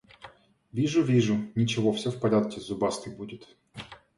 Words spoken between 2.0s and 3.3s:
в порядке: зубастый